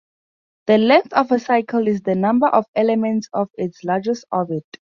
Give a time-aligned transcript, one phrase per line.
[0.65, 4.65] The "length" of a cycle is the number of elements of its largest orbit.